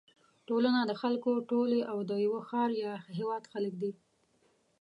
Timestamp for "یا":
2.83-2.93